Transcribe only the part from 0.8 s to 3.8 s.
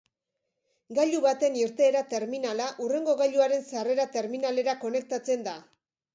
Gailu baten irteera-terminala hurrengo gailuaren